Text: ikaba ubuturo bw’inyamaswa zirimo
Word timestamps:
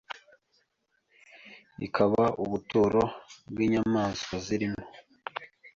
ikaba 1.85 2.23
ubuturo 2.43 3.03
bw’inyamaswa 3.51 4.35
zirimo 4.45 4.83